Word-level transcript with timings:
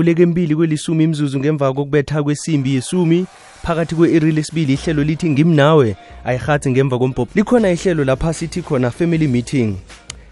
kuleke 0.00 0.26
mbili 0.26 0.56
kwelisumi 0.56 1.04
imzuzu 1.04 1.38
ngemva 1.38 1.72
kokubetha 1.74 2.22
kwesimbi 2.22 2.74
yesumi 2.74 3.26
phakathi 3.62 3.94
kwe-iri 3.94 4.32
lesibili 4.32 4.72
ihlelo 4.72 5.02
lithi 5.04 5.30
ngimnawe 5.30 5.96
ayihathi 6.24 6.70
ngemva 6.70 6.98
kompopo 6.98 7.30
likhona 7.34 7.70
ihlelo 7.72 8.04
lapha 8.04 8.32
sithi 8.32 8.62
khona 8.62 8.90
family 8.90 9.28
meeting 9.28 9.76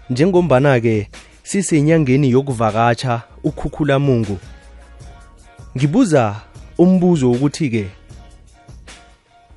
njengombana-ke 0.09 1.07
sisenyangeni 1.43 2.31
yokuvakatsha 2.31 3.21
ukhukhula 3.43 3.99
mungu 3.99 4.37
ngibuza 5.77 6.35
umbuzo 6.77 7.31
ukuthi-ke 7.31 7.85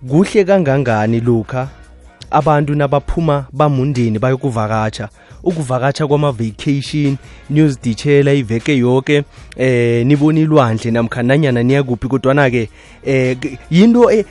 kuhle 0.08 0.44
kangangani 0.44 1.20
lokha 1.20 1.68
abantu 2.30 2.74
nabaphuma 2.74 3.46
bamundeni 3.52 4.18
bayokuvakatsha 4.18 5.08
ukuvakatsha 5.42 6.06
kwama-vacation 6.06 7.16
niyoziditshela 7.50 8.32
iveke 8.32 8.76
yoke 8.76 9.22
eh 9.56 10.06
nibona 10.06 10.40
ilwandle 10.40 10.90
namkhananyana 10.90 11.62
niyakuphi 11.62 12.08
kodwana-ke 12.08 12.68
eh 13.06 13.36
yinto 13.70 14.10
eh, 14.10 14.24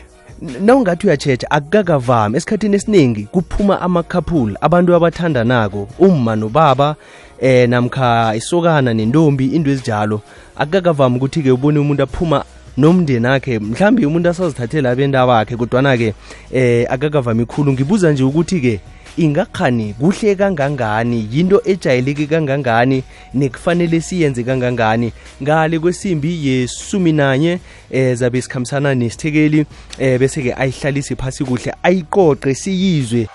nawungathi 0.61 1.07
uyatshetha 1.07 1.51
akukakavami 1.51 2.37
esikhathini 2.37 2.75
esiningi 2.75 3.23
kuphuma 3.31 3.81
amakhaphula 3.81 4.61
abantu 4.61 4.95
abathandanako 4.95 5.87
umma 5.99 6.35
nobaba 6.35 6.95
eh 7.41 7.69
namkha 7.69 8.35
isokana 8.35 8.93
nentombi 8.93 9.47
into 9.55 9.69
ezinjalo 9.71 10.21
akukakavami 10.55 11.17
ukuthi-ke 11.17 11.51
ubone 11.51 11.79
umuntu 11.79 12.03
aphuma 12.03 12.43
nomndeni 12.77 13.27
akhe 13.27 13.59
mhlambe 13.59 14.05
umuntu 14.05 14.29
asazithathela 14.29 14.91
abenda 14.91 15.27
bakhe 15.27 15.55
kodwana-ke 15.57 16.13
eh 16.53 16.85
akakavami 16.89 17.45
khulu 17.45 17.71
ngibuza 17.73 18.11
nje 18.11 18.23
ukuthi-ke 18.23 18.81
ingakhani 19.17 19.93
kuhle 19.99 20.35
kangangani 20.35 21.27
yinto 21.31 21.61
ejayeleke 21.65 22.27
kangangani 22.27 23.03
nekufanele 23.33 24.01
siyenze 24.01 24.43
kangangani 24.43 25.11
ngale 25.43 25.79
kwesimbi 25.79 26.47
yesumi 26.47 27.11
nanye 27.11 27.53
um 27.53 27.59
eh, 27.97 28.15
zabe 28.17 28.41
sikhambisana 28.41 28.95
nesithekeli 28.95 29.61
um 30.01 30.17
bese-ke 30.17 30.53
ayihlalise 30.55 31.15
phasi 31.15 31.43
kuhle 31.43 31.73
ayiqoqe 31.83 32.55
siyizwe 32.55 33.27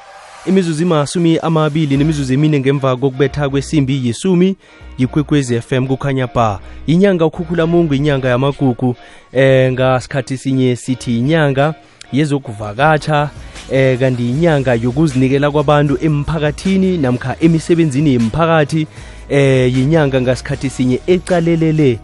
imizuzu 0.46 0.82
imasumi 0.82 1.38
amabili 1.38 1.96
nemizuzu 1.96 2.34
emine 2.34 2.60
ngemva 2.60 2.96
kokubetha 2.96 3.48
kwesimbi 3.48 4.06
yesumi 4.06 4.56
yikwekwezi 4.98 5.60
FM 5.60 5.86
kukhanya 5.86 6.26
ba 6.26 6.60
inyanga 6.86 7.24
ukhukhulamungu 7.26 7.94
inyanga 7.94 8.28
yamagugu 8.28 8.96
eh 9.32 9.72
ngasikhathi 9.72 10.38
sinye 10.38 10.76
sithi 10.76 11.18
inyanga 11.18 11.74
yezokuvakatsha 12.12 13.30
eh 13.70 13.98
kanti 13.98 14.30
inyanga 14.30 14.74
yokuzinikela 14.74 15.50
kwabantu 15.50 15.98
emphakathini 16.00 16.98
namkha 16.98 17.36
emisebenzini 17.40 18.12
yemphakathi 18.12 18.86
eh 19.28 19.74
yinyanga 19.76 20.20
ngasikhathi 20.20 20.70
sinye 20.70 21.00
ecalelele 21.06 21.98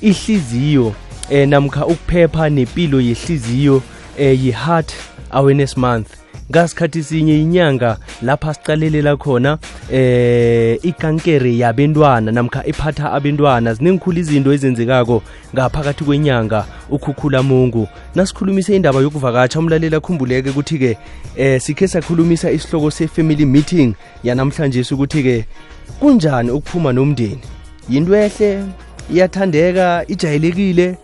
ihliziyo 0.00 0.94
eh 1.30 1.48
namkha 1.48 1.86
ukuphepha 1.86 2.50
nempilo 2.50 3.00
yehliziyo 3.00 3.82
eh 4.18 4.44
yi-heart 4.44 4.92
awareness 5.30 5.76
month 5.76 6.08
ngasikhathi 6.50 7.02
sinye 7.02 7.40
inyanga 7.42 7.96
lapha 8.22 8.54
sicalelela 8.54 9.16
khona 9.16 9.58
eh 9.92 10.78
ikankere 10.82 11.58
yabentwana 11.58 12.32
namkha 12.32 12.62
iphatha 12.66 13.12
abentwana 13.12 13.74
zinengikhulu 13.74 14.20
izinto 14.20 14.52
ezenzekako 14.54 15.22
ngaphakathi 15.54 16.04
kwenyanga 16.04 16.64
ukhukhula 16.90 17.42
mungu 17.42 17.88
nasikhulumise 18.14 18.76
indaba 18.76 19.00
yokuvakatsha 19.00 19.58
umlaleli 19.58 19.96
akhumbuleke 19.96 20.50
ukuthi-ke 20.50 20.96
eh 21.36 21.60
sikhe 21.60 21.88
sakhulumisa 21.88 22.50
isihloko 22.50 22.90
se-family 22.90 23.46
meeting 23.46 23.94
yanamhlanje 24.24 24.80
ukuthi-ke 24.94 25.44
kunjani 26.00 26.50
ukuphuma 26.50 26.92
nomndeni 26.94 27.42
yinto 27.90 28.14
ehle 28.16 28.62
iyathandeka 29.10 30.04
ijayelekile 30.08 30.94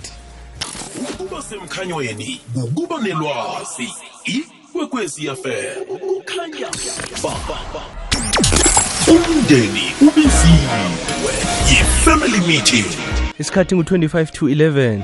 emkhanyweni 1.67 2.41
ukuba 2.55 3.01
nelwazi 3.01 3.94
ikwekwezi 4.23 5.25
yafela 5.25 5.75
ukukhanya 5.89 6.67
umndeni 9.11 9.81
ubiziwe 10.01 10.78
yi-family 11.69 12.39
meeting 12.47 12.85
isikhathi 13.39 13.75
ngu-25 13.75 14.31
to 14.31 14.50
11 14.50 15.01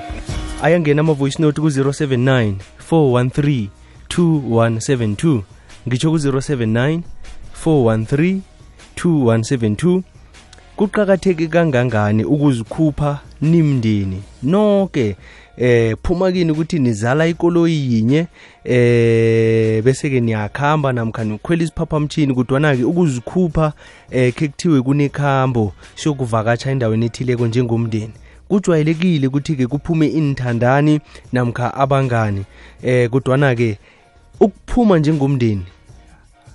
ayangena 0.64 1.00
ama-voice 1.04 1.36
note 1.44 1.60
ku-079 1.62 2.54
413 2.92 3.68
2172 4.10 5.42
ngitsho 5.88 6.08
ku-079 6.16 7.00
413 7.66 8.40
2172 9.04 10.02
kuqakatheke 10.80 11.48
kangangani 11.48 12.24
ukuzikhupha 12.24 13.20
nimndeni 13.44 14.24
nonke 14.44 15.16
eh 15.58 15.96
phuma 16.04 16.32
kini 16.32 16.52
ukuthi 16.52 16.80
nizala 16.80 17.28
ikoloyi 17.28 17.94
yinye 17.94 18.28
eh 18.64 19.84
bese 19.84 20.10
ke 20.10 20.20
niyakhamba 20.20 20.94
namkhani 20.94 21.34
ukhwela 21.34 21.64
isiphaphamtshini 21.64 22.34
kudwana 22.34 22.76
ke 22.76 22.84
ukuzikhupha 22.84 23.74
eh 24.12 24.34
ke 24.34 24.48
kuthiwe 24.48 24.82
kunekhambo 24.82 25.74
siyokuvakatsha 25.96 26.72
endaweni 26.72 27.06
ethileko 27.06 27.48
njengomndeni 27.48 28.12
kujwayelekile 28.50 29.28
ukuthi-ke 29.28 29.68
kuphume 29.68 30.08
inthandani 30.08 31.00
namkha 31.34 31.74
abangani 31.74 32.44
eh 32.84 33.10
kudwana-ke 33.10 33.78
ukuphuma 34.40 34.98
njengomndeni 35.00 35.66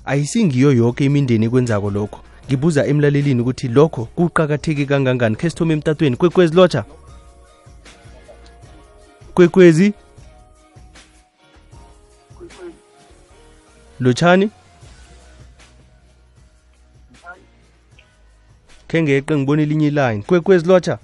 ayisingiyo 0.05 0.73
yonke 0.73 1.05
imindeni 1.05 1.47
ekwenzako 1.47 1.91
lokho 1.91 2.21
ngibuza 2.49 2.87
emlalelini 2.87 3.41
ukuthi 3.43 3.69
lokho 3.69 4.05
kuqakatheke 4.05 4.85
kangangani 4.87 5.37
khe 5.37 5.51
sithome 5.51 5.73
emtatweni 5.75 6.17
kwekwezi 6.17 6.55
lotsha 6.55 6.85
kwekwezi 9.39 9.95
lotshani 14.01 14.51
khe 18.89 18.99
ngeqe 19.03 19.35
ngibona 19.37 19.63
elinye 19.63 19.87
ilayini 19.89 20.23
kwekwezi 20.25 20.67
lotsha 20.67 20.99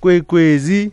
kwekwezi 0.00 0.92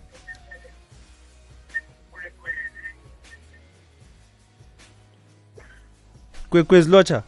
kwekwezi 6.49 6.89
lotsha 6.89 7.23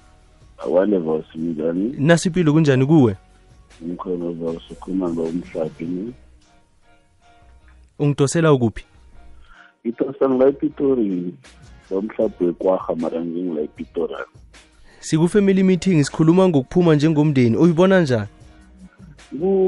awanevos 0.58 1.26
njani 1.36 1.94
nasipilo 1.98 2.54
kunjani 2.54 2.86
kuwe 2.86 3.16
umkhwelo 3.82 4.30
uzawusukhuma 4.30 5.08
lo 5.16 5.26
mhlabi 5.32 5.86
ni 5.86 6.14
ungidosela 8.00 8.54
ukuphi 8.54 8.84
itosa 9.90 10.30
ngila 10.30 10.48
epitori 10.54 11.10
lo 11.90 12.02
mhlabi 12.02 12.42
wekwaha 12.46 12.96
mara 12.96 13.20
ngingila 13.26 13.62
epitori 13.62 14.16
siku-family 15.00 15.64
meeting 15.64 16.04
sikhuluma 16.04 16.48
ngokuphuma 16.50 16.96
njengomndeni 16.96 17.58
uyibona 17.58 18.02
njani 18.02 18.28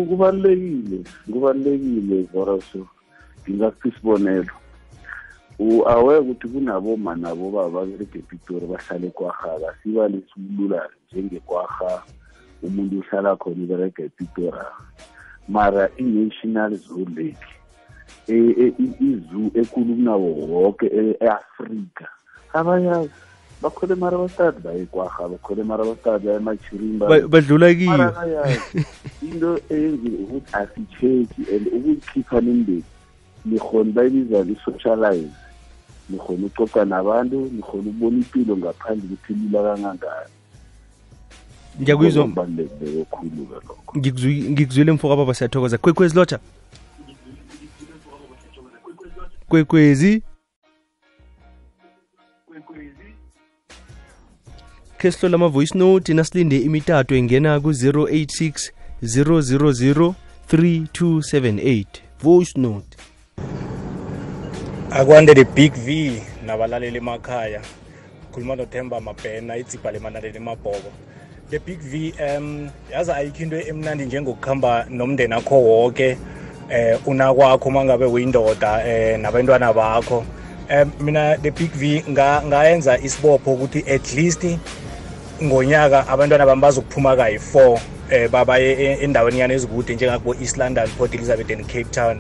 kubalulekile 0.09 0.99
kubalulekile 1.31 2.17
boraso 2.33 2.81
ngingakuthi 3.41 3.87
isibonelo 3.89 4.53
aweke 5.93 6.21
ukuthi 6.21 6.47
kunaboma 6.51 7.15
nabobaba 7.15 7.81
ababerege 7.81 8.19
epitori 8.19 8.65
bahlale 8.71 9.07
ekwaha 9.07 9.49
kasibale 9.61 10.17
sikulula 10.27 10.79
njengekwaha 11.07 11.89
umuntu 12.67 12.93
uhlala 12.99 13.31
khona 13.41 13.61
iberega 13.63 14.01
epitora 14.09 14.63
mara 15.55 15.83
i-national 16.03 16.71
zoo 16.85 17.05
lake 17.15 17.51
e, 18.27 18.35
e, 18.63 18.73
izoo 19.09 19.47
ekulu 19.61 19.91
kunawo 19.95 20.29
woke 20.53 20.85
e-afrika 21.03 22.05
abayazi 22.59 23.09
bakhwele 23.61 23.95
mara 24.03 24.15
abatadi 24.19 24.59
bayekwaha 24.65 25.15
kwaha 25.17 25.29
bakhwele 25.33 25.63
mara 25.69 25.81
abatadi 25.85 26.23
baye 26.25 26.37
emachirimba 26.41 27.03
badlula 27.33 27.67
kiyo 27.77 27.97
into 29.27 29.49
eyenzile 29.73 30.17
ukuthi 30.23 30.51
asitshetshi 30.61 31.41
and 31.53 31.63
ukuyikhipha 31.69 32.37
nembeki 32.45 32.83
nikhona 33.47 33.89
bayibiza 33.95 34.39
i 34.53 34.55
socialize 34.65 35.31
nikhona 36.09 36.45
ucoca 36.47 36.81
nabantu 36.91 37.37
nikhona 37.55 37.83
ukubona 37.91 38.15
impilo 38.21 38.53
ngaphandle 38.61 39.13
ukuthi 39.15 39.33
lula 39.51 39.63
kangangani 39.71 40.33
ngiyakuzwa 41.81 42.29
ngikuzwile 43.97 44.91
mfoka 44.91 45.15
baba 45.15 45.33
siyathokoza 45.33 45.77
kwekwezi 45.77 46.15
lotsha 46.15 46.39
kwekwezi 49.49 50.21
khe 54.97 55.11
sihlola 55.11 55.35
ama-voice 55.35 55.75
note 55.77 56.13
nasilinde 56.13 56.57
imitato 56.63 57.15
ingena 57.15 57.59
ku-086 57.59 58.69
000 59.03 60.13
3278 60.53 61.85
voice 62.21 62.53
note 62.59 62.97
akwande 64.91 65.35
the 65.35 65.43
big 65.43 65.73
v 65.73 66.21
nabalaleli 66.45 66.97
emakhaya 66.97 67.61
khuluma 68.31 68.55
nothemba 68.55 69.01
mabhena 69.01 69.57
idzibha 69.57 69.91
lemanaleli 69.91 70.39
mabhoko 70.39 70.91
the 71.53 71.59
big 71.59 71.77
v 71.81 72.11
um 72.19 72.71
yazi 72.91 73.11
ayikho 73.11 73.43
into 73.43 73.55
emnandi 73.67 74.05
njengokuhamba 74.05 74.85
nomndeni 74.89 75.33
akho 75.33 75.55
woke 75.57 76.17
eh 76.69 76.99
unakwakho 77.07 77.69
uma 77.69 77.85
ngabe 77.85 78.05
uyindoda 78.05 78.87
eh 78.87 79.19
nabantwana 79.19 79.73
bakho 79.73 80.25
um 80.71 81.05
mina 81.05 81.37
the 81.37 81.51
big 81.51 81.71
v 81.71 82.03
ngayenza 82.09 82.97
isibopho 82.97 83.53
ukuthi 83.53 83.79
at 83.95 84.13
least 84.13 84.45
ngonyaka 85.43 86.07
abantwana 86.07 86.45
bami 86.45 86.61
bazokuphuma 86.61 87.15
kayi-four 87.15 87.73
um 87.77 88.31
babaye 88.31 88.71
e-, 88.73 88.97
endaweni 89.03 89.39
yani 89.39 89.53
ezikude 89.53 89.95
njengakbo-east 89.95 90.57
london 90.57 90.89
port 90.97 91.13
elizabeth 91.13 91.51
and 91.51 91.65
cape 91.67 91.91
town 91.91 92.19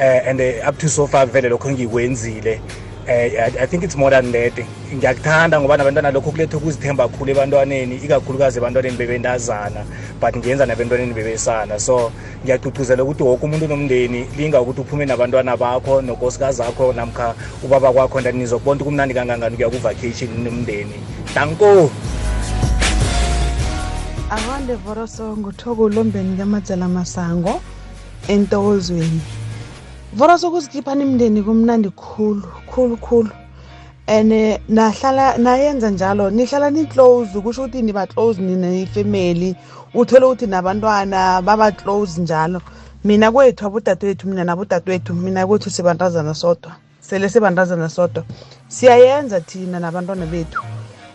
um 0.00 0.18
and 0.28 0.40
up 0.68 0.78
to 0.78 0.88
so 0.88 1.06
far 1.06 1.26
vele 1.26 1.48
lokho 1.48 1.70
ngikwenzile 1.70 2.60
eh 3.06 3.50
i 3.60 3.66
think 3.66 3.82
it's 3.82 3.96
more 3.96 4.10
than 4.10 4.30
that 4.32 4.52
ngiyakuthanda 4.94 5.60
ngoba 5.60 5.76
nabantwana 5.76 6.10
lokho 6.14 6.30
kuletha 6.30 6.56
ukuzithemba 6.56 7.08
kakhulu 7.10 7.30
ebantwaneni 7.34 7.96
ikakhulukazi 7.98 8.58
ebantwaneni 8.62 8.94
bebendazana 8.96 9.82
but 10.22 10.36
ngiyenza 10.38 10.62
nabantwaneni 10.66 11.10
bebesana 11.14 11.80
so 11.82 12.12
ngiyagcugcuzela 12.46 13.02
ukuthi 13.02 13.22
woke 13.26 13.42
umuntu 13.44 13.66
nomndeni 13.66 14.26
linga 14.38 14.60
ukuthi 14.62 14.80
uphume 14.86 15.02
nabantwana 15.04 15.56
bakho 15.58 15.98
nokosikazi 16.02 16.62
akho 16.62 16.92
namkha 16.94 17.34
ubaba 17.66 17.90
kwakho 17.92 18.18
and 18.22 18.36
nizokubona 18.38 18.78
ukuthi 18.78 18.84
kumnandi 18.86 19.14
kangangani 19.18 19.56
kuya 19.58 19.66
ku-vacation 19.70 20.30
nomndeni 20.44 20.94
danko 21.34 21.90
akwande 24.30 24.74
voroso 24.86 25.34
nguthokulombeni 25.36 26.36
kamadzela 26.38 26.86
masango 26.88 27.58
entokozweni 28.30 29.20
vora 30.12 30.38
sokuzikhipha 30.38 30.94
nimndeni 30.94 31.42
kumnandi 31.42 31.88
khulu 31.90 32.42
khulu 32.70 32.96
khulu 32.96 33.30
and 34.06 34.30
nahlala 34.68 35.38
nayenza 35.40 35.90
njalo 35.90 36.30
nihlala 36.30 36.70
ni-close 36.70 37.40
kusho 37.40 37.62
ukuthi 37.64 37.80
niba-close 37.82 38.38
nina 38.40 38.68
ifemeli 38.84 39.56
uthole 39.96 40.26
ukuthi 40.26 40.46
nabantwana 40.52 41.40
baba-close 41.40 42.20
njalo 42.20 42.60
mina 43.04 43.32
kwethu 43.32 43.64
abodadewethu 43.64 44.28
mina 44.28 44.44
nabodadewethu 44.44 45.14
mina 45.16 45.46
kwethu 45.48 45.70
sibantazana 45.70 46.34
sodwa 46.34 46.72
sele 47.00 47.28
sibantazana 47.28 47.88
sodwa 47.88 48.22
siyayenza 48.68 49.40
thina 49.40 49.80
nabantwana 49.80 50.26
bethu 50.26 50.60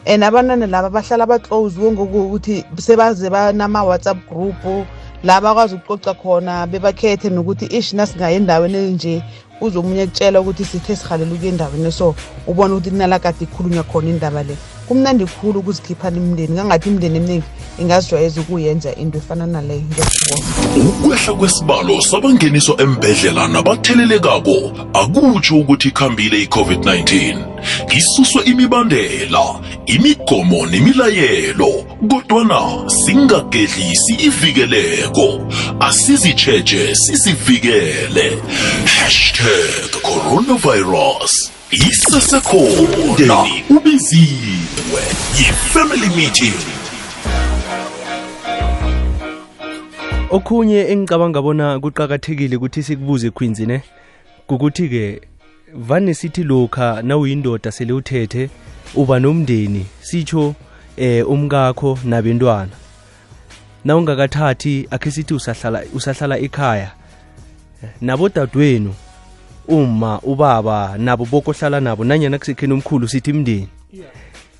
and 0.07 0.23
abantwana 0.23 0.65
laba 0.65 0.89
bahlala 0.89 1.27
ba-close 1.29 1.77
wongokuthi 1.77 2.65
sebaze 2.81 3.29
banama-whatsapp 3.29 4.17
group 4.27 4.85
la 5.27 5.41
bakwazi 5.41 5.75
ukuxoca 5.75 6.13
khona 6.21 6.53
bebakhethe 6.71 7.27
nokuthi 7.35 7.65
ishi 7.77 7.93
nasingaye 7.99 8.33
endaweni 8.39 8.77
enje 8.87 9.13
uzomunye 9.65 10.03
kutshela 10.07 10.39
ukuthi 10.41 10.63
sithe 10.71 10.93
sihalele 10.99 11.31
ukuye 11.35 11.51
endaweni 11.51 11.91
so 11.99 12.07
ubona 12.49 12.71
ukuthi 12.73 12.91
kunalakade 12.95 13.39
ikhulunywa 13.45 13.83
khona 13.89 14.07
indaba 14.13 14.39
leo 14.47 14.57
kumnandi 14.87 15.25
kukhulu 15.25 15.59
ukuzikhiphana 15.59 16.17
imndeni 16.17 16.55
kangathi 16.57 16.89
imndeni 16.89 17.17
eminingi 17.17 17.43
ingazijwayeza 17.81 18.41
ukuyenza 18.41 18.95
into 18.95 19.17
efana 19.17 19.45
naleyo 19.47 20.05
ukwehla 20.99 21.33
kwesibalo 21.33 21.95
sabangeniswa 22.01 22.75
embhedlela 22.83 23.43
nabathelelekako 23.53 24.57
akutsho 25.01 25.55
ukuthi 25.61 25.87
ikhambile 25.91 26.35
i-covid-19 26.45 26.97
isuswe 27.97 28.41
imibandela 28.51 29.45
imigomo 29.95 30.65
nemilayelo 30.71 31.71
kodwana 32.09 32.59
singagedlisi 33.03 34.13
ivikeleko 34.27 35.25
asizitsheje 35.87 36.81
sizivikele 37.03 38.25
hashtag 38.99 39.91
coronavirus 40.07 41.56
isasekhona 41.71 43.45
ubiziwe 43.77 45.01
yi-family 45.37 46.09
meeting 46.15 46.53
okhunye 50.31 50.79
engicabanga 50.91 51.41
bona 51.41 51.75
kuqakathekile 51.83 52.55
ukuthi 52.55 52.83
sikubuze 52.87 53.29
queens 53.35 53.59
ne 53.59 53.83
kukuthi-ke 54.47 55.21
vane 55.73 56.13
sithi 56.13 56.43
lokha 56.43 57.01
nawuyindoda 57.03 57.71
sele 57.71 57.93
uthethe 57.93 58.49
uba 58.95 59.19
nomndeni 59.19 59.85
sitsho 60.01 60.55
eh 60.97 61.29
umkakho 61.29 61.99
nabentwana 62.05 62.71
nawungakathathi 63.85 64.87
akhe 64.91 65.11
sithi 65.11 65.33
usahlala 65.33 65.83
usahlala 65.93 66.37
ekhaya 66.39 66.91
nabodadwenu 68.01 68.93
uma 69.67 70.19
ubaba 70.23 70.97
nabo 70.97 71.25
bokohlala 71.25 71.79
nabo 71.79 72.03
nanyana 72.03 72.39
kusekheni 72.39 72.73
omkhulu 72.73 73.07
sithi 73.07 73.29
imndeni 73.29 73.69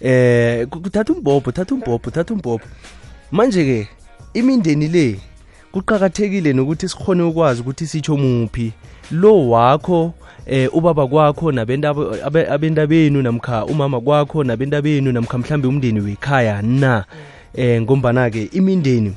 eh 0.01 0.67
kuthatha 0.67 1.13
umbhobho 1.13 1.51
thatha 1.51 1.75
umbhobho 1.75 2.11
thatha 2.11 2.33
umbhobho 2.33 2.67
manje-ke 3.31 3.87
imindeni 4.33 4.87
le 4.87 5.19
kuqakathekile 5.71 6.53
nokuthi 6.53 6.89
sikhone 6.89 7.23
ukwazi 7.23 7.61
ukuthi 7.61 7.87
sitsho 7.87 8.17
muphi 8.17 8.73
lo 9.11 9.49
wakho 9.49 10.13
eh 10.45 10.69
ubaba 10.75 11.07
kwakho 11.07 11.51
nabenda 11.51 11.93
namkha 13.23 13.65
umama 13.65 14.01
kwakho 14.01 14.43
nabenda 14.43 14.81
namkha 14.81 15.37
mhlambe 15.37 15.67
umndeni 15.67 15.99
wekhaya 16.01 16.61
na 16.61 17.05
eh 17.55 17.81
ngombana 17.81 18.29
ke 18.29 18.43
imindeni 18.53 19.15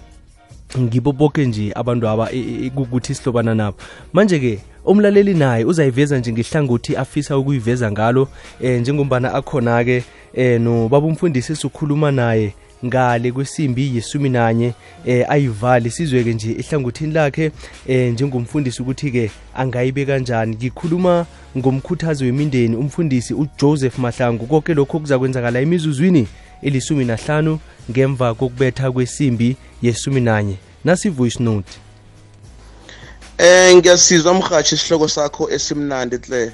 ngibo 0.78 1.12
boke 1.12 1.46
nje 1.46 1.72
abantu 1.74 2.08
aba 2.08 2.30
ukuthi 2.76 3.14
sihlobana 3.14 3.54
nabo 3.54 3.76
manje-ke 4.12 4.58
umlaleli 4.84 5.34
naye 5.34 5.64
uzayiveza 5.64 6.18
nje 6.18 6.32
ngehlangothi 6.32 6.96
afisa 6.96 7.38
ukuyiveza 7.38 7.90
ngalo 7.92 8.28
um 8.64 8.70
njengombana 8.70 9.34
akhona-ke 9.34 10.04
um 10.36 10.62
nobaba 10.62 11.06
umfundisi 11.06 11.56
sikhuluma 11.56 12.12
naye 12.12 12.54
ngale 12.84 13.32
kwesimbi 13.32 13.96
yesumi 13.96 14.28
nanye 14.28 14.66
um 14.66 14.72
eh, 15.06 15.26
ayivali 15.30 15.90
sizweke 15.90 16.32
nje 16.34 16.50
ehlangothini 16.52 17.12
lakhe 17.12 17.50
um 17.88 17.94
njengomfundisi 18.12 18.82
ukuthi-ke 18.82 19.30
angayibe 19.54 20.06
kanjani 20.06 20.56
ngikhuluma 20.56 21.26
ngomkhuthazi 21.58 22.24
wemindeni 22.24 22.76
umfundisi 22.76 23.34
ujoseph 23.34 23.98
mahlangu 23.98 24.46
konke 24.46 24.74
lokho 24.74 24.98
kuzakwenzakala 24.98 25.60
emizuzwini 25.60 26.28
elisumi 26.62 27.04
nahlanu 27.04 27.58
ngemva 27.90 28.34
kokubetha 28.34 28.92
kwesimbi 28.92 29.56
yesumi 29.82 30.20
nanye 30.20 30.56
nasi 30.84 31.08
voice 31.08 31.40
note 31.42 31.78
Eh 33.38 33.74
ngiyasizwa 33.76 34.34
mhathi 34.34 34.74
isihloko 34.74 35.08
sakho 35.08 35.50
esimnandi 35.50 36.16
hle. 36.16 36.52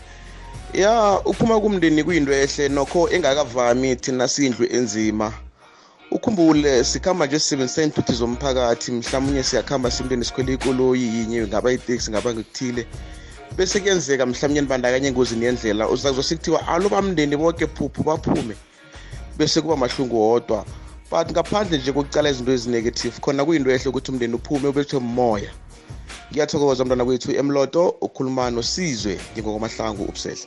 Ya 0.74 1.20
uphuma 1.24 1.60
kumndeni 1.60 2.04
kuyinto 2.04 2.32
ehle 2.32 2.68
nokho 2.68 3.08
engakavami 3.10 3.96
thina 3.96 4.28
sindlu 4.28 4.66
enzima. 4.70 5.32
Ukhumbule 6.10 6.84
sikhamba 6.84 7.26
nje 7.26 7.38
sisebenzisa 7.38 7.82
inthuthi 7.82 8.12
zomphakathi 8.14 8.92
mhlawumnye 8.92 9.42
siyakhamba 9.42 9.90
simndeni 9.90 10.24
sikhwele 10.24 10.54
ikoloyi 10.54 11.06
yinye 11.14 11.46
ngaba 11.46 11.72
iteksi 11.72 12.10
ngaba 12.10 12.34
ngikuthile. 12.34 12.86
Bese 13.56 13.80
kuyenzeka 13.80 14.26
mhlawumnye 14.26 14.60
nibandakanye 14.60 15.08
engozini 15.08 15.44
yendlela 15.44 15.88
uzakuzwa 15.90 16.24
sikuthiwa 16.24 16.60
alo 16.70 16.86
bamndeni 16.88 17.34
bonke 17.36 17.66
phuphu 17.66 18.02
baphume. 18.06 18.54
Bese 19.38 19.58
kuba 19.60 19.76
mahlungu 19.76 20.14
wodwa. 20.20 20.62
but 21.10 21.30
ngaphandle 21.32 21.78
nje 21.78 21.92
kokucala 21.92 22.30
izinto 22.30 22.52
ezinegative 22.52 23.18
khona 23.22 23.44
kuyinto 23.44 23.70
ehle 23.70 23.88
ukuthi 23.90 24.10
umndeni 24.10 24.34
uphume 24.34 24.68
ubethwe 24.68 24.98
umoya 24.98 25.50
ngiyathokoza 26.30 26.82
umntwana 26.82 27.04
kwethu 27.06 27.30
emloto 27.32 27.82
ukhuluma 28.02 28.50
nosizwe 28.50 29.14
ngingokwamahlangu 29.32 30.02
ubusehla 30.02 30.46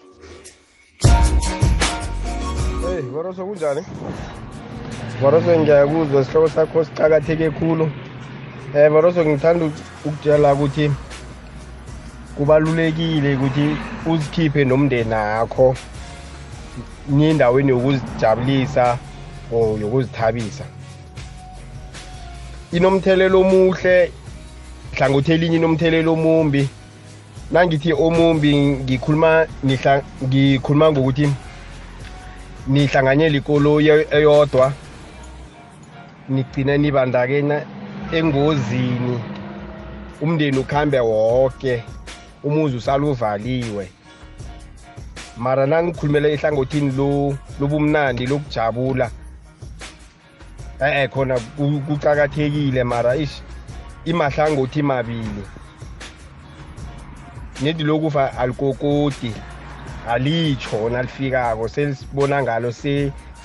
hey 2.84 3.00
baroso 3.16 3.42
kunjani 3.48 3.82
baroso 5.22 5.52
ngiyakuzwa 5.60 6.22
isihloko 6.22 6.50
sakho 6.50 6.80
sicakatheke 6.86 7.48
khulu 7.52 7.84
um 7.88 7.92
eh, 8.76 8.92
baroso 8.92 9.24
ngithanda 9.26 9.66
ukutshela 10.04 10.54
ukuthi 10.54 10.92
kubalulekile 12.36 13.36
ukuthi 13.40 13.68
uzikhiphe 14.12 14.66
nomndeni 14.68 15.14
akho 15.16 15.68
niendaweni 17.10 17.72
yokuzijabulisa 17.72 19.00
or 19.52 19.66
oh, 19.70 19.78
yokuzithabisa 19.78 20.64
inomthelelo 22.72 23.42
omuhle 23.42 24.12
hlangothi 24.96 25.32
elinye 25.32 25.58
inomthelelo 25.58 26.14
omumbi 26.14 26.70
nangithi 27.52 27.94
omumbi 27.94 28.52
ngikhuluma 28.84 29.32
ngikhuluma 30.26 30.92
ngokuthi 30.92 31.28
nihlanganyele 32.68 33.38
ikolo 33.38 33.82
e, 33.82 34.06
eyodwa 34.18 34.74
nigcine 36.30 36.78
nibandakena 36.78 37.58
engozini 38.12 39.20
umndeni 40.22 40.58
ukhambe 40.60 41.00
wonke 41.00 41.84
umuzi 42.44 42.76
usaluvaliwe 42.78 43.86
mara 45.38 45.66
nangikhulumela 45.66 46.28
ehlangothini 46.30 46.92
lobumnandi 47.60 48.26
lokujabula 48.26 49.06
lo 49.06 49.12
eh 50.82 51.08
khona 51.10 51.36
kucakathekile 51.88 52.84
mara 52.84 53.16
ish 53.18 53.42
imahlangothi 54.06 54.82
mabili 54.84 55.44
nedilokufa 57.62 58.38
alikokoti 58.38 59.32
alitsho 60.10 60.90
nalifikako 60.90 61.68
selisibona 61.68 62.44
ngalo 62.44 62.72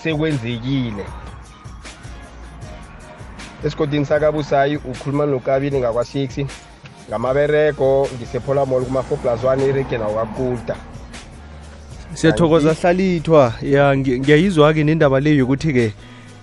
sekwenzekile 0.03 1.05
esigodini 3.67 4.07
sakabusayi 4.07 4.77
ukhuluma 4.77 5.27
nokabini 5.27 5.81
ngakwa-6 5.81 6.47
ngamabereko 7.09 8.09
ngisepholamol 8.19 8.85
kuma-4 8.85 9.17
plus 9.17 9.43
1 9.43 9.69
iregena 9.69 10.05
wakakuda 10.07 10.77
siyathokoza 12.15 12.73
hlalithwa 12.75 13.53
ya 13.63 13.97
ngiyayizwa-ke 13.97 14.85
nendaba 14.85 15.21
leyo 15.21 15.37
yokuthi-ke 15.37 15.93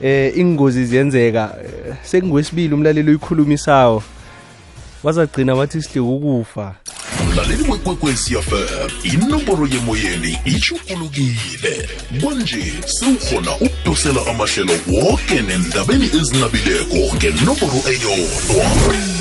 eh 0.02 0.34
ingozi 0.38 0.86
ziyenzeka 0.86 1.56
eh, 1.66 1.96
sengwesibili 2.04 2.74
umlaleli 2.74 3.10
uyikhulumisayo 3.10 4.04
wazagcina 5.04 5.54
wathi 5.54 5.82
sihle 5.82 6.02
ukufa 6.02 6.76
mlaleli 7.34 7.72
wekwekwecfm 7.72 8.56
inomboro 9.04 9.68
yemoyeni 9.68 10.38
itshukulukile 10.46 11.90
kwanje 12.24 12.74
sewukhona 12.86 13.52
ukudosela 13.56 14.22
amahlelo 14.30 14.74
woke 14.88 15.42
nendabeni 15.48 16.06
ezinabileko 16.20 17.00
ngenomboro 17.16 17.76
eyodwa 17.90 19.21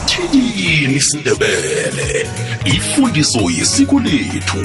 yini 0.55 0.93
isindebele 0.95 2.29
ifundiso 2.65 3.49
yesiko 3.49 3.99
lethu 3.99 4.63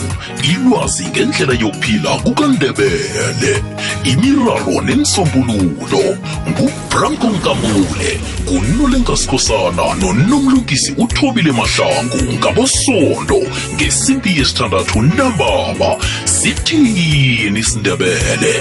ilwazi 0.52 1.04
ngendlela 1.06 1.54
yokuphila 1.60 2.16
kukandebele 2.16 3.62
imiraro 4.04 4.80
nemsombululo 4.84 6.04
ngubranko 6.48 7.26
nkambule 7.30 8.10
kunolenkasikhosana 8.48 9.94
nonomlungisi 9.94 10.92
uthobile 10.96 11.52
mahlangu 11.52 12.16
ngabosondo 12.38 13.38
ngesimpi 13.74 14.38
yesithandathu 14.38 15.02
nambaba 15.02 15.96
sithini 16.24 17.58
isindebele 17.60 18.52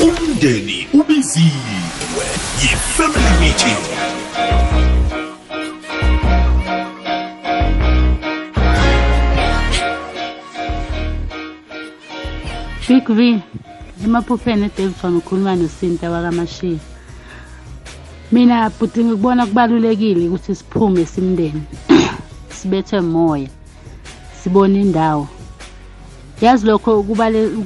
umndeni 0.00 0.88
ubiziwe 0.92 2.26
yi-family 2.62 3.32
meeting 3.40 3.82
6 13.00 13.08
v 13.08 13.42
emaphupheni 14.04 14.64
edavidson 14.66 15.14
ukhuluma 15.16 15.52
nosinta 15.56 16.06
wakamashiya 16.10 16.78
mina 18.32 18.56
bhuti 18.76 19.00
ngikubona 19.04 19.42
kubalulekile 19.48 20.24
ukuthi 20.28 20.52
siphume 20.60 21.02
simndeni 21.12 21.62
sibethe 22.60 22.98
moya 23.00 23.48
sibone 24.42 24.76
indawo 24.84 25.24
yazi 26.44 26.64
lokho 26.66 26.92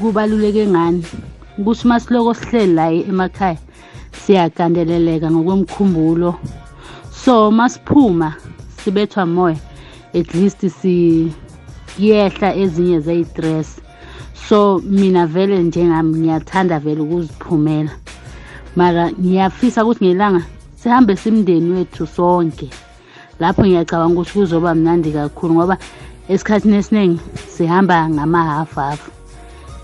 kubaluleke 0.03 0.63
ngani 0.73 1.03
ukuthi 1.59 1.83
uma 1.87 1.97
siloko 2.01 2.31
sihleli 2.39 2.73
la 2.79 2.85
e, 2.95 2.99
emakhaya 3.11 3.57
siyagandeleleka 4.23 5.27
ngokwemkhumbulo 5.35 6.31
so 7.25 7.35
masiphuma 7.59 8.29
sibethwa 8.85 9.27
moya 9.35 9.59
at 10.19 10.29
least 10.39 10.61
siyehla 10.79 12.49
ezinye 12.63 12.99
zeyitress 13.07 13.71
so 14.49 14.79
mina 14.85 15.27
vele 15.27 15.59
njengami 15.63 16.19
ngiyathanda 16.19 16.79
vele 16.79 17.01
ukuziphumela 17.01 17.91
mara 18.77 19.11
ngiyafisa 19.11 19.85
ukuthi 19.85 20.05
ngelanga 20.07 20.43
sihambe 20.83 21.17
simndeni 21.17 21.71
wethu 21.71 22.07
sonke 22.07 22.71
lapho 23.41 23.63
ngiyacabanga 23.67 24.15
ukuthi 24.21 24.33
kuzoba 24.39 24.71
mnandi 24.75 25.11
kakhulu 25.13 25.53
ngoba 25.55 25.77
esikhathini 26.31 26.77
esiningi 26.79 27.19
sihamba 27.57 28.07
ngamahafahafu 28.09 29.11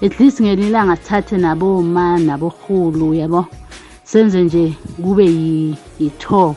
at 0.02 0.14
least 0.21 0.38
ngelinye 0.42 0.69
ilanga 0.69 0.97
sithathe 0.97 1.37
naboma 1.42 2.19
nabohulu 2.19 3.14
yabo 3.14 3.47
senze 4.04 4.42
nje 4.47 4.64
kube 5.02 5.26
yi-tour 5.99 6.54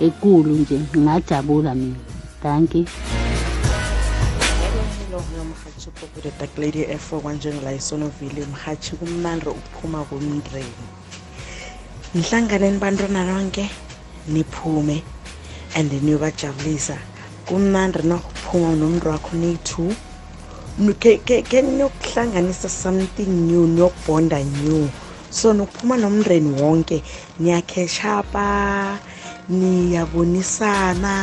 ekulu 0.00 0.50
nje 0.50 0.78
ngingajabula 0.90 1.74
mina 1.74 1.96
thank 2.42 2.74
you 2.74 2.84
kudedakuladi 6.06 6.82
efo 6.94 7.18
kwanjengolayisonovile 7.20 8.42
mhatshi 8.54 8.94
kumnandi 9.00 9.46
ukuphuma 9.50 10.00
kumndreni 10.10 10.84
nihlanganeni 12.14 12.78
bantwana 12.78 13.22
nonke 13.26 13.64
niphume 14.32 14.98
and 15.74 15.90
niyobajabulisa 16.04 16.96
kumnandi 17.46 18.00
nokuphuma 18.10 18.70
nomntu 18.80 19.04
wakho 19.12 19.32
neyi-two 19.42 19.90
ke 21.48 21.58
niyokuhlanganisa 21.66 22.68
something 22.70 23.30
new 23.50 23.66
niyokubonda 23.66 24.38
new 24.62 24.86
so 25.30 25.50
nokuphuma 25.58 25.94
nomndreni 26.02 26.50
wonke 26.62 26.96
niyakheshapa 27.42 28.38
niyabonisana 29.58 31.14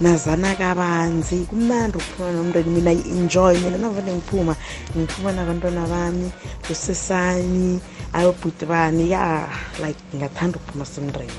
nazana 0.00 0.50
kabanzi 0.58 1.36
kumnandi 1.46 1.94
ukuphuma 1.98 2.30
nomndeni 2.34 2.70
mina 2.74 2.92
i-enjoy 2.98 3.54
mina 3.62 3.78
navane 3.78 4.10
ngiphuma 4.18 4.54
ngiphuma 4.98 5.30
nabantwana 5.36 5.82
bami 5.92 6.28
usesani 6.72 7.66
ayobhuti 8.16 8.64
bani 8.72 9.02
ya 9.14 9.22
like 9.82 10.00
ngingathanda 10.10 10.54
ukuphuma 10.58 10.84
somndeni 10.92 11.36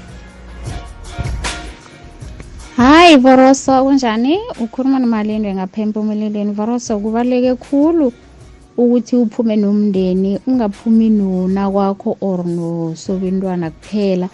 hayi 2.78 3.18
varosa 3.26 3.74
unjani 3.88 4.36
ukhuluma 4.64 4.98
nomalendwe 5.04 5.52
ngaphempa 5.58 5.98
umeleleni 6.04 6.52
varosa 6.56 6.96
kubaluleke 7.02 7.52
khulu 7.64 8.08
ukuthi 8.82 9.14
uphume 9.20 9.56
nomndeni 9.60 10.32
ungaphumi 10.48 11.08
nona 11.20 11.64
kwakho 11.74 12.16
or 12.22 12.40
nosobentwana 12.48 13.68
kuphela 13.76 14.28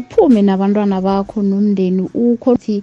uphume 0.00 0.40
nabantwana 0.46 0.98
bakho 1.06 1.38
nomndeni 1.48 2.02
ukho 2.06 2.20
ukuthi 2.32 2.76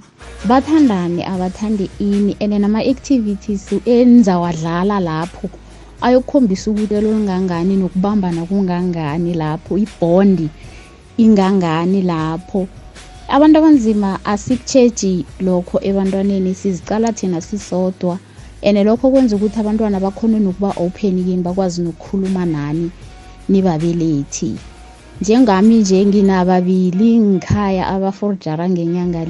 bathandane 0.50 1.22
abathande 1.34 1.86
ini 2.12 2.34
and 2.44 2.54
nama-activities 2.64 3.62
enizawadlala 3.96 4.98
lapho 5.10 5.48
ayokukhombisa 6.06 6.66
ubutelo 6.72 7.06
olungangani 7.10 7.74
nokubambana 7.82 8.42
kungangani 8.50 9.32
lapho 9.42 9.74
ibhondi 9.84 10.48
ingangani 11.24 12.00
lapho 12.12 12.62
abantu 13.36 13.56
abanzima 13.62 14.10
asikutsheji 14.34 15.14
lokho 15.48 15.76
ebantwaneni 15.90 16.52
sizicala 16.60 17.08
thina 17.18 17.40
sisodwa 17.48 18.16
and 18.68 18.78
lokho 18.88 19.06
kwenza 19.12 19.36
ukuthi 19.38 19.58
abantwana 19.62 19.98
bakhone 20.06 20.38
nokuba 20.46 20.70
open 20.84 21.14
kini 21.26 21.42
bakwazi 21.46 21.80
nokukhuluma 21.86 22.44
nani 22.54 22.88
nibabelethi 23.52 24.52
njengami 25.22 25.76
nje 25.76 26.06
nginababili 26.06 27.18
ngikhaya 27.20 27.88
abafordara 27.88 28.70
ngenyanga 28.70 29.26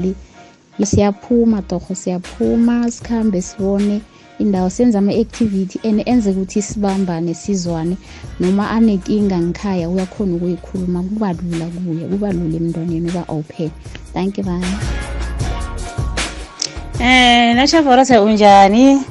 le 0.80 0.86
siyaphuma 0.86 1.62
torho 1.62 1.96
siyaphuma 1.96 2.92
sikhambe 2.92 3.42
sibone 3.42 4.02
indawo 4.40 4.70
senza 4.70 5.00
ama-activity 5.00 5.80
and 5.88 6.02
enze 6.06 6.32
ukuthi 6.32 6.62
sibambane 6.62 7.34
sizwane 7.34 7.98
noma 8.40 8.70
anenkinga 8.72 9.38
ngikhaya 9.40 9.90
uyakhona 9.90 10.36
ukuyikhuluma 10.36 11.00
kuba 11.04 11.34
lula 11.38 11.66
kuye 11.86 12.04
kuba 12.12 12.28
lula 12.34 12.54
emntwaneni 12.60 13.08
uba-open 13.10 13.72
thank 14.14 14.38
you 14.38 14.44
bani 14.44 14.66
um 17.00 17.02
eh, 17.06 17.56
nasha 17.56 17.82
vorose 17.82 18.18
unjani 18.18 18.88
um 18.96 19.04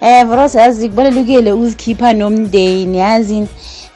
eh, 0.00 0.26
vorose 0.26 0.58
yazi 0.58 0.88
kubalulekile 0.88 1.52
uzikhipha 1.52 2.12
nomndeni 2.12 2.98
yazini 2.98 3.48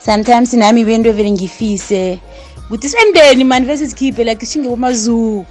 sometimes 0.08 0.52
nami 0.54 0.84
bento 0.84 1.12
vele 1.12 1.30
ngifise 1.30 2.18
kuthi 2.68 2.88
sendeni 2.88 3.44
mani 3.44 3.66
vese 3.68 3.84
sikhiphe 3.90 4.24
like 4.24 4.46
shinge 4.46 4.68
kumazoo 4.68 5.44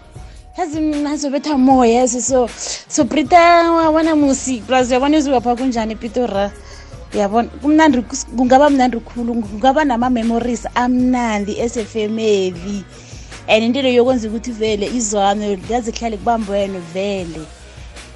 yazi 0.57 0.79
mna 0.79 1.17
sobetha 1.17 1.57
moya 1.57 1.91
yeso 1.93 2.21
so 2.21 2.49
so 2.87 3.05
prita 3.05 3.41
wana 3.91 4.15
musi 4.15 4.57
plus 4.65 4.89
yabona 4.91 5.17
izingapha 5.17 5.55
kunjani 5.55 5.93
epitora 5.93 6.51
yabona 7.13 7.47
kumnandi 7.61 8.01
kungaba 8.37 8.69
mnandi 8.69 8.97
khulu 8.99 9.33
kungaba 9.45 9.85
nama-memories 9.85 10.65
amnandi 10.75 11.53
esefemeli 11.65 12.81
and 13.47 13.61
into 13.63 13.81
leyo 13.81 13.95
yokwenza 14.01 14.27
ukuthi 14.27 14.51
vele 14.51 14.85
izwano 14.97 15.53
yazi 15.69 15.91
kuhlale 15.91 16.17
kubambweno 16.17 16.79
vele 16.93 17.45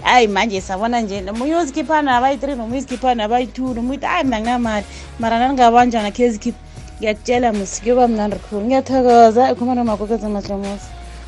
hayi 0.03 0.27
manje 0.27 0.62
sabona 0.62 1.01
nje 1.01 1.22
nomunye 1.22 1.55
uzikhipha 1.55 2.01
nabayi-three 2.01 2.55
nomunye 2.55 2.77
uzikhipha 2.77 3.15
nabayi-two 3.15 3.74
nomunye 3.74 4.08
hayi 4.08 4.27
mna 4.27 4.39
nginamali 4.39 4.86
mara 5.20 5.39
naningabanjana 5.39 6.12
khe 6.12 6.29
zikhipha 6.29 6.58
ngiyakutshela 7.00 7.53
musi 7.53 7.81
kuyoba 7.81 8.08
mnandi 8.08 8.36
khulu 8.50 8.62
ngiyathokoza 8.65 9.53
ukhuluma 9.53 9.75
nomagokoza 9.75 10.29
mahlomosi 10.29 10.86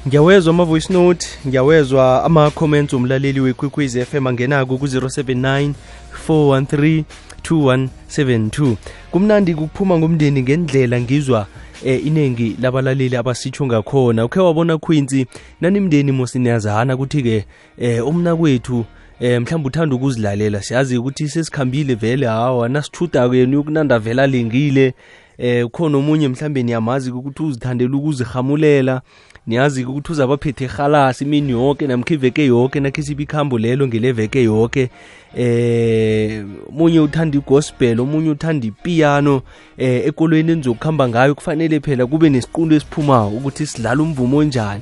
ngiyawezwa 0.07 0.49
ama-voice 0.51 0.93
note 0.93 1.27
ngiyawezwa 1.47 2.23
ama-comments 2.25 2.93
omlaleli 2.93 3.39
wekwikwez 3.39 3.95
f 3.95 4.13
m 4.13 4.27
angenako 4.27 4.77
ku-079 4.77 5.71
413 6.29 7.03
2172 7.43 8.75
kumnandi 9.11 9.55
kuphuma 9.55 9.97
ngomndeni 9.97 10.41
ngendlela 10.41 11.01
ngizwa 11.01 11.47
eh, 11.85 12.05
iningi 12.07 12.55
labalaleli 12.61 13.15
abasitsho 13.15 13.65
ngakhona 13.65 14.25
ukhe 14.25 14.39
wabona 14.39 14.77
khwinsi 14.77 15.25
nanimndeni 15.61 16.11
mosiniyazana 16.11 16.95
ukuthi-ke 16.95 17.45
eh, 17.77 18.07
umna 18.07 18.35
kwethu 18.35 18.85
eh 19.19 19.41
mhlawumbe 19.41 19.67
uthanda 19.67 19.95
ukuzilalela 19.95 20.61
siyazi 20.61 20.97
ukuthi 20.97 21.27
sesikhambile 21.29 21.95
vele 21.95 22.25
hawa 22.27 22.69
nasithuda 22.69 23.27
kwenu 23.29 23.59
ukunanda 23.59 23.99
vele 23.99 24.21
alingile 24.21 24.93
eh 25.37 25.65
khona 25.71 25.97
omunye 25.97 26.27
mhlawumbe 26.27 26.63
niyamazi 26.63 27.11
ukuthi 27.11 27.43
uzithandela 27.43 27.97
ukuzihamulela 27.97 29.01
niyazi 29.47 29.85
ukuthi 29.85 30.11
uzabaphethe 30.11 30.63
ehalasi 30.65 31.23
imini 31.23 31.51
yonke 31.51 31.87
namkhe 31.87 32.13
iveke 32.15 32.45
yonke 32.45 32.79
nakhe 32.79 33.01
sibe 33.03 33.23
ikhambo 33.23 33.57
lelo 33.57 33.87
ngeleveke 33.87 34.43
yonke 34.43 34.89
eh 35.37 36.43
munye 36.71 36.99
uthanda 36.99 37.37
igospel 37.37 38.01
omunye 38.01 38.29
uthanda 38.29 38.67
ipiyano 38.67 39.41
eh 39.77 40.07
ekolweni 40.07 40.51
enizokuhamba 40.51 41.09
ngayo 41.09 41.35
kufanele 41.35 41.79
phela 41.79 42.05
kube 42.07 42.29
nesiqundo 42.29 42.75
esiphumayo 42.75 43.27
ukuthi 43.27 43.65
sidlala 43.65 44.03
umvumo 44.03 44.37
onjani 44.37 44.81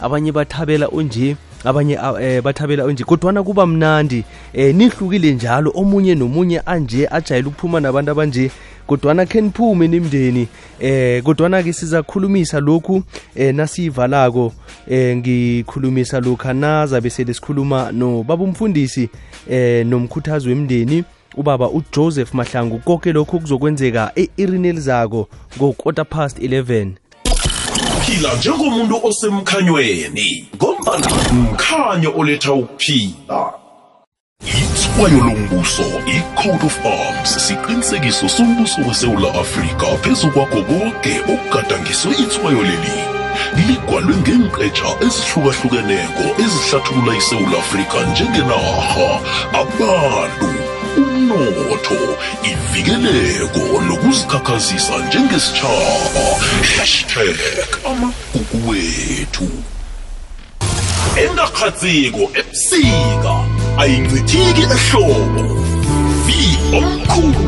abanye 0.00 0.32
bathabela 0.32 0.88
onje 0.92 1.36
abanye 1.64 1.98
eh, 2.20 2.42
bathabela 2.42 2.84
onje 2.84 3.04
kodwana 3.04 3.42
kuba 3.42 3.66
mnandi 3.66 4.24
eh, 4.54 4.74
nihlukile 4.74 5.32
njalo 5.34 5.72
omunye 5.74 6.14
nomunye 6.14 6.60
anje 6.66 7.08
ajayele 7.10 7.48
ukuphuma 7.48 7.80
nabantu 7.80 8.10
abanje 8.12 8.50
kodwana 8.88 9.26
khe 9.26 9.40
niphume 9.40 9.88
nimndeni 9.88 10.48
eh 10.80 11.22
kodwana-ke 11.22 11.72
sizakhulumisa 11.72 12.60
lokhu 12.60 13.02
eh 13.36 13.54
nasiyivalako 13.54 14.52
eh 14.90 15.16
ngikhulumisa 15.16 16.20
lokha 16.20 16.52
nazabe 16.52 17.10
sele 17.10 17.34
sikhuluma 17.34 17.92
nobaba 17.92 18.44
umfundisi 18.44 19.08
eh 19.50 19.86
nomkhuthazi 19.86 20.48
wemndeni 20.48 21.04
ubaba 21.36 21.68
ujoseph 21.70 22.34
mahlangu 22.34 22.78
konke 22.78 23.12
lokhu 23.12 23.40
kuzokwenzeka 23.40 24.10
e-irini 24.16 24.68
elizako 24.68 25.28
ngo-quarter 25.58 26.04
past 26.06 26.38
11 26.38 26.88
phila 28.06 28.34
njengomuntu 28.36 29.06
osemkhanyweni 29.06 30.48
ngombana 30.60 31.08
mkhanyo 31.32 32.12
oletha 32.18 32.52
ukuphila 32.52 33.57
ithwayo 34.46 35.20
lombuso 35.26 35.82
i-code 36.16 36.64
of 36.68 36.76
arms 36.98 37.30
siqinisekiso 37.46 38.28
sombuso 38.28 38.80
wesewula 38.88 39.28
afrika 39.44 39.86
phezu 40.02 40.28
kwakho 40.32 40.62
konke 40.68 41.12
okugadangiswe 41.32 42.12
ithwayo 42.24 42.62
leli 42.68 42.96
ligwalwe 43.66 44.14
ngeenqetsha 44.22 44.88
ezihlukahlukeneko 45.06 46.22
ezihlathulula 46.44 47.12
isewula 47.20 47.56
afrika 47.64 47.96
njengenarha 48.10 49.08
abantu 49.62 50.48
umnotho 51.00 51.98
ivikeleko 52.50 53.62
nokuzikhakhazisa 53.88 54.94
njengesitshaba 55.06 56.24
hashtag 56.76 57.36
amagugu 57.90 58.56
wethu 58.70 59.48
engakhatsiko 61.24 62.22
ebusika 62.40 63.34
ayincithiki 63.78 64.62
ehlobo 64.62 65.42
vi 66.26 66.58
omkhulu 66.78 67.44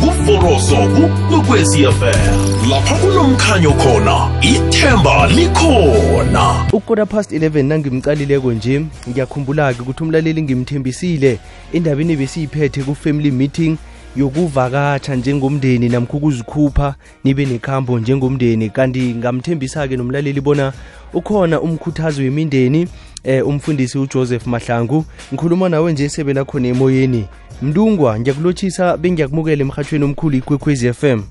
kuvoroso 0.00 0.76
kukwekwecfm 0.76 2.68
lapha 2.70 2.94
kunomkhanyo 2.94 3.72
khona 3.72 4.40
ithemba 4.42 5.26
likhona 5.26 6.66
ukukota 6.68 7.06
past 7.06 7.32
11 7.32 7.62
nangimcalileko 7.64 8.52
nje 8.52 8.82
ngiyakhumbula-ke 9.08 9.82
ukuthi 9.82 10.02
umlaleli 10.02 10.42
ngimthembisile 10.42 11.38
endabeni 11.72 12.16
besiyiphethe 12.16 12.82
ku-family 12.82 13.30
meeting 13.30 13.76
yokuvakatsha 14.16 15.14
njengomndeni 15.16 15.88
namkho 15.88 16.16
ukuzikhupha 16.16 16.94
nibe 17.24 17.44
nekhambo 17.46 17.98
njengomndeni 17.98 18.70
kanti 18.70 19.14
ngamthembisa-ke 19.14 19.96
nomlaleli 19.96 20.40
bona 20.40 20.72
ukhona 21.12 21.60
umkhuthazi 21.60 22.22
wemindeni 22.22 22.88
eh, 23.24 23.46
umfundisi 23.48 23.98
uJoseph 23.98 24.46
Mahlangu 24.46 25.04
ngikhuluma 25.32 25.68
nawe 25.68 25.92
nje 25.92 26.04
esebela 26.04 26.44
khona 26.44 26.68
emoyeni 26.68 27.24
mntungwa 27.62 28.20
ngiyakulotshisa 28.20 28.96
bengiyakumukela 28.96 29.62
emhathweni 29.62 30.04
omkhulu 30.04 30.36
ikwekhwezi 30.36 30.92
FM 30.92 31.22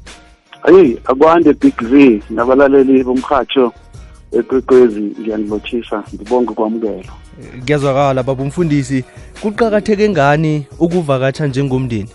hayi 0.62 0.98
akwande 1.06 1.54
big 1.54 1.74
v 1.82 2.24
nabalaleli 2.30 3.04
bomhatsho 3.04 3.72
ekwekwezi 4.40 5.02
ngiyanilotshisa 5.02 6.04
ngibonge 6.16 6.54
kwamukelo 6.54 7.14
kuyazwakala 7.66 8.24
baba 8.24 8.44
umfundisi 8.44 9.04
kuqakatheke 9.42 10.10
ngani 10.10 10.68
ukuvakatsha 10.80 11.48
njengomndeni 11.48 12.10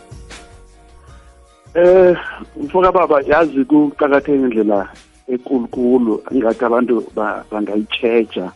eh 1.75 2.17
mfoka 2.65 2.93
baba 2.93 3.21
yazi 3.27 3.65
kuqakatheke 3.65 4.35
indlela 4.39 4.89
ekulukulu 5.33 6.23
ingathi 6.31 6.65
abantu 6.65 6.95
bangayi 7.51 7.87
ba 8.37 8.53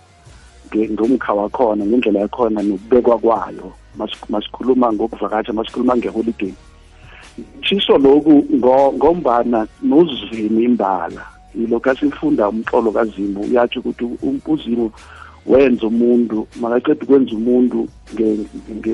ngomkha 0.79 1.33
wakhona 1.35 1.85
ngendlela 1.87 2.21
yakhona 2.25 2.63
nokubekwa 2.63 3.19
kwayo 3.19 3.67
masikhuluma 4.33 4.89
ngokuvakasha 4.93 5.53
masikhuluma 5.53 5.97
ngeholiday 6.01 6.53
ngisho 7.61 7.99
lokhu 7.99 8.45
ngombana 8.95 9.67
nozini 9.83 10.65
imbala 10.65 11.21
yilokho 11.55 11.93
sifunda 12.01 12.49
umxolo 12.49 12.93
kazimu 12.93 13.41
uyatsho 13.45 13.81
ukuthi 13.81 14.19
uzimu 14.49 14.87
wenza 15.47 15.87
umuntu 15.93 16.47
makaqeda 16.61 17.05
ukwenza 17.05 17.33
umuntu 17.37 17.81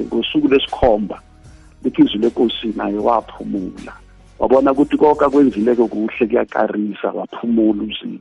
ngosuku 0.06 0.48
lesikhomba 0.50 1.16
liphizwi 1.84 2.18
lenkosi 2.18 2.72
naye 2.76 2.98
waphumula 2.98 3.92
wabona 4.38 4.72
ukuthi 4.74 4.96
konke 4.98 5.24
akwenzileke 5.24 5.84
kuhle 5.88 6.26
kuyakarisa 6.26 7.08
waphumula 7.14 7.82
uzimu 7.86 8.20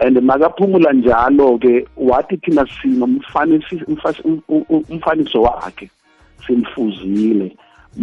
and 0.00 0.16
makaphumula 0.30 0.92
njalo 0.94 1.46
ke 1.58 1.86
wathi 1.96 2.36
thina 2.36 2.64
sino 2.72 3.04
um, 3.04 4.02
um, 4.24 4.64
um, 4.68 4.84
umfaniso 4.90 5.42
wakhe 5.46 5.88
simfuzile 6.46 7.48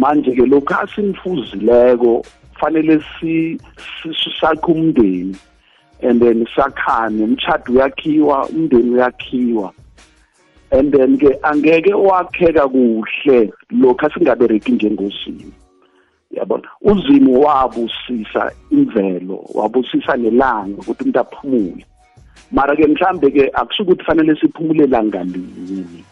manje 0.02 0.32
ke 0.38 0.44
lokhu 0.54 0.74
asimfuzileko 0.78 2.12
fanele 2.60 2.98
sakhe 4.40 4.72
umndeni 4.76 5.36
and 6.02 6.20
then 6.20 6.44
sakhane 6.56 7.24
umtshado 7.28 7.72
uyakhiwa 7.72 8.46
umndeni 8.48 8.90
uyakhiwa 8.98 9.72
and 10.72 10.92
then 10.92 11.18
ke 11.18 11.32
angeke 11.52 11.94
wakheka 11.94 12.68
kuhle 12.68 13.50
lokhu 13.70 14.06
asingabereki 14.06 14.72
njengosimo 14.72 15.52
yabona 16.36 16.68
uzimo 16.80 17.40
wabusisa 17.40 18.50
imvelo 18.70 19.38
wabusisa 19.54 20.12
nelanga 20.22 20.76
ukuthi 20.80 21.02
umuntu 21.02 21.20
aphumule 21.22 21.84
mara 22.52 22.76
ke 22.76 22.84
mhlambe 22.86 23.28
ke 23.32 23.44
ukuthi 23.80 24.04
fanele 24.04 24.36
siphumule 24.40 24.86
langa 24.86 25.24
lini 25.24 26.04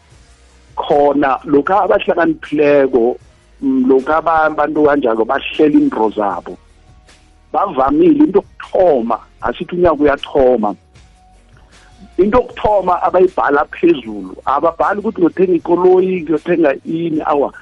khona 0.80 1.40
lokho 1.44 1.72
abahlakaniphileko 1.84 3.16
mm, 3.60 3.88
lokho 3.88 4.12
abantu 4.12 4.84
kanjalo 4.88 5.22
bahlela 5.28 5.76
indro 5.80 6.08
zabo 6.16 6.56
bavamile 7.52 8.24
into 8.32 8.40
yokuthoma 8.40 9.18
asithi 9.44 9.76
unyaka 9.76 10.00
uyathoma 10.02 10.70
into 12.18 12.38
yokuthoma 12.40 12.94
abayibhala 13.04 13.64
phezulu 13.76 14.32
ababhali 14.48 14.98
ukuthi 15.00 15.22
ngiyothenga 15.22 15.54
ikoloyi 15.60 16.12
ngiyothenga 16.24 16.70
ini 16.84 17.20
awa 17.24 17.52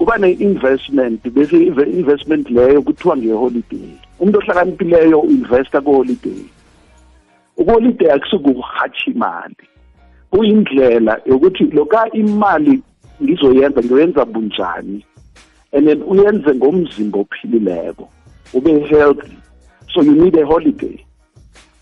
kuba 0.00 0.16
ne-investment 0.18 1.20
bese 1.28 1.56
investment 2.00 2.50
leyo 2.50 2.82
kuthiwa 2.82 3.16
ngeholiday 3.16 3.88
umuntu 4.20 4.38
ohlakaniphileyo 4.38 5.20
uinvesta 5.20 5.80
kuholiday 5.80 6.38
ukuholiday 7.56 8.10
akusukuhatsha 8.12 9.10
imali 9.12 9.58
kuyindlela 10.30 11.20
yokuthi 11.26 11.64
loka 11.64 12.00
imali 12.12 12.80
ngizoyenza 13.22 13.80
ngiyoyenza 13.84 14.24
bunjani 14.24 15.04
and 15.72 15.86
then 15.88 16.00
uyenze 16.02 16.54
ngomzimba 16.54 17.18
ophilileko 17.18 18.08
ube 18.54 18.72
healthy 18.88 19.36
so 19.92 20.02
you 20.02 20.12
need 20.22 20.36
a 20.38 20.44
holiday 20.46 20.96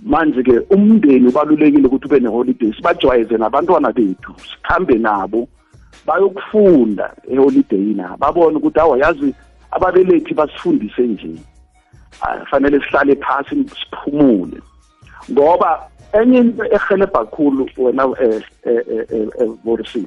manje-ke 0.06 0.56
umndeni 0.74 1.28
ubalulekile 1.28 1.86
ukuthi 1.86 2.06
ube 2.06 2.20
neholiday 2.20 2.72
sibajwayeze 2.74 3.36
nabantwana 3.36 3.92
bethu 3.92 4.34
sikhambe 4.50 4.94
nabo 4.94 5.48
bayokufunda 6.08 7.12
eholideyi 7.30 7.94
na 7.94 8.16
babone 8.16 8.56
ukuthi 8.56 8.80
awa 8.80 8.98
yazi 8.98 9.34
ababelethi 9.70 10.34
basifundise 10.34 11.02
nje 11.02 11.30
ah, 12.22 12.38
fanele 12.50 12.80
sihlale 12.80 13.16
phasi 13.16 13.56
siphumule 13.78 14.58
ngoba 15.32 15.80
enye 16.12 16.38
into 16.38 16.64
ehelebha 16.64 17.24
kakhulu 17.24 17.70
wena 17.78 18.02
eh, 18.22 18.40
eh, 18.64 19.28
eh, 19.40 19.48
borisi 19.64 20.06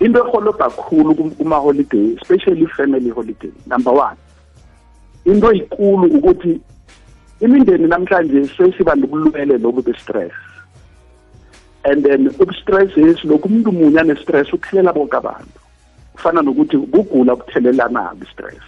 into 0.00 0.18
eholobha 0.24 0.64
kakhulu 0.70 1.14
kuma-holiday 1.14 2.16
especially 2.22 2.66
family 2.66 3.10
holiday 3.10 3.52
number 3.66 3.92
one 3.94 4.16
into 5.24 5.52
eyikulu 5.52 6.06
ukuthi 6.18 6.60
imindeni 7.40 7.86
namhlanje 7.86 8.44
sesiba 8.56 8.94
nobulwele 8.94 9.58
lobu 9.58 9.82
be-stress 9.82 10.32
and 11.90 12.02
then 12.04 12.26
ukustress 12.28 12.96
yesu 12.96 13.28
lokhu 13.28 13.48
umuntu 13.48 13.72
munye 13.72 14.00
anestress 14.00 14.52
ukuhlela 14.52 14.92
bonke 14.92 15.16
abantu 15.16 15.58
kufana 16.14 16.42
nokuthi 16.42 16.78
kugula 16.78 17.32
okuthelelanayo 17.32 18.16
istress 18.26 18.62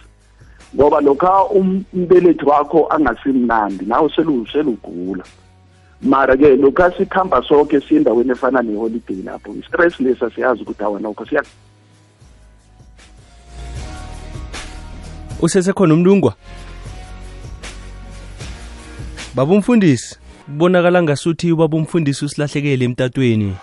ngoba 0.75 1.01
lokha 1.01 1.43
umbelethi 1.43 2.45
wakho 2.45 2.87
angasimnandi 2.89 3.85
nawe 3.85 4.09
selugula 4.15 5.23
mara-ke 6.01 6.55
lokhu 6.55 6.91
sikuhamba 6.97 7.43
sonke 7.47 7.81
siyendaweni 7.81 8.31
efana 8.31 8.61
neholiday 8.61 9.21
lapho 9.25 9.51
i-stress 9.53 9.99
lesi 9.99 10.25
asiyazi 10.25 10.61
ukuthi 10.61 10.83
awanokho 10.83 11.25
siya 11.25 11.43
usesekhona 15.41 15.93
umlungwa 15.93 16.33
baba 19.35 19.53
umfundisi 19.53 20.15
kubonakala 20.49 21.03
ngasuthi 21.03 21.51
ubaba 21.51 21.77
umfundisi 21.77 22.25
usilahlekele 22.25 22.85
emtatweni 22.85 23.55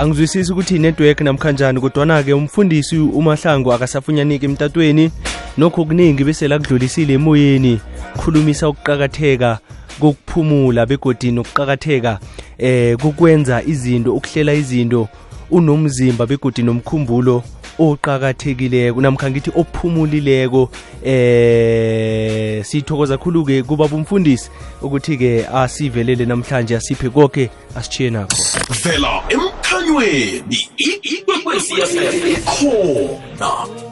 angizwisisi 0.00 0.52
ukuthi 0.52 0.76
i-network 0.76 1.20
namkhanjani 1.20 1.80
kodwana-ke 1.80 2.32
umfundisi 2.32 2.98
umahlango 2.98 3.72
akasafunyaniki 3.72 4.44
emtatweni 4.44 5.10
nokho 5.58 5.84
kuningi 5.84 6.24
bese 6.24 6.48
lakudlulisile 6.48 7.14
emoyeni 7.14 7.80
khulumisa 8.16 8.68
ukuqakatheka 8.68 9.58
kokuphumula 10.00 10.86
begodi 10.86 11.32
nokuqakatheka 11.32 12.18
eh 12.58 12.96
kukwenza 12.96 13.62
izinto 13.62 14.14
ukuhlela 14.14 14.54
izinto 14.54 15.08
unomzimba 15.50 16.26
begodi 16.26 16.62
nomkhumbulo 16.62 17.42
oqakathekileko 17.80 19.00
namkhangithi 19.00 19.50
ophumulileko 19.60 20.62
eh 21.04 22.64
sithokoza 22.64 23.16
khulu-ke 23.16 23.62
kubaba 23.62 23.96
umfundisi 23.96 24.50
ukuthi-ke 24.84 25.46
asivelele 25.48 26.26
namhlanje 26.28 26.76
asiphe 26.76 27.08
konke 27.14 27.48
asitshiye 27.76 28.10
nakho 28.10 28.34
vela 28.84 29.12
emkhanyweni 29.34 30.58
ikwekwesiyasekhona 31.14 33.89